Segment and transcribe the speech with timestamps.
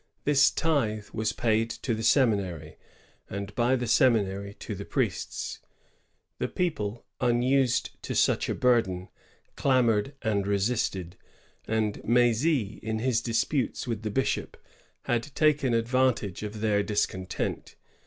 [0.23, 2.77] This tithe was paid to the seminary,
[3.29, 5.59] and by the seminary to the priests.
[6.39, 9.09] The people, unused to such a burden,
[9.55, 11.17] clamored and resisted;
[11.67, 14.57] and M^zy, in his disputes with the bishop,
[15.03, 17.75] had taken advantage of their discontent.